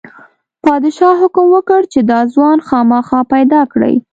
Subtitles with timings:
[0.65, 3.95] پادشاه حکم وکړ چې دا ځوان خامخا پیدا کړئ.